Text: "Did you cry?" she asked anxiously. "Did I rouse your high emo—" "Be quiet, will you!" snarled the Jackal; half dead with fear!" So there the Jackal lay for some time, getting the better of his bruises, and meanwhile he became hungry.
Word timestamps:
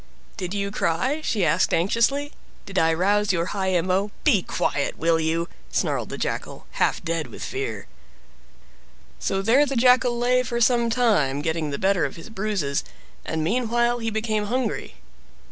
"Did 0.35 0.55
you 0.55 0.71
cry?" 0.71 1.21
she 1.23 1.45
asked 1.45 1.75
anxiously. 1.75 2.33
"Did 2.65 2.79
I 2.79 2.91
rouse 2.91 3.31
your 3.31 3.45
high 3.53 3.75
emo—" 3.77 4.09
"Be 4.23 4.41
quiet, 4.41 4.97
will 4.97 5.19
you!" 5.19 5.47
snarled 5.71 6.09
the 6.09 6.17
Jackal; 6.17 6.65
half 6.81 7.03
dead 7.03 7.27
with 7.27 7.43
fear!" 7.43 7.85
So 9.19 9.43
there 9.43 9.63
the 9.67 9.75
Jackal 9.75 10.17
lay 10.17 10.41
for 10.41 10.59
some 10.59 10.89
time, 10.89 11.43
getting 11.43 11.69
the 11.69 11.77
better 11.77 12.03
of 12.03 12.15
his 12.15 12.31
bruises, 12.31 12.83
and 13.25 13.43
meanwhile 13.43 13.99
he 13.99 14.09
became 14.09 14.45
hungry. 14.45 14.95